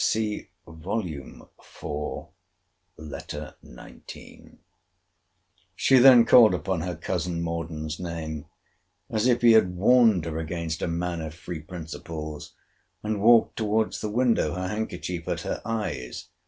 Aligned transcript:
See 0.03 0.49
Vol. 0.67 1.05
IV. 1.05 1.85
Letter 3.07 3.53
XIX. 3.63 4.55
She 5.75 5.99
then 5.99 6.25
called 6.25 6.55
upon 6.55 6.81
her 6.81 6.95
cousin 6.95 7.43
Morden's 7.43 7.99
name, 7.99 8.47
as 9.11 9.27
if 9.27 9.43
he 9.43 9.51
had 9.51 9.75
warned 9.75 10.25
her 10.25 10.39
against 10.39 10.81
a 10.81 10.87
man 10.87 11.21
of 11.21 11.35
free 11.35 11.59
principles; 11.59 12.55
and 13.03 13.21
walked 13.21 13.57
towards 13.57 14.01
the 14.01 14.09
window; 14.09 14.55
her 14.55 14.69
handkerchief 14.69 15.27
at 15.27 15.41
her 15.41 15.61
eyes. 15.63 16.29